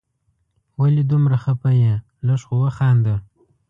ولي 0.79 1.03
دومره 1.11 1.35
خفه 1.43 1.71
یې؟ 1.81 1.93
لږ 2.27 2.41
خو 2.47 2.55
وخانده 2.63 3.15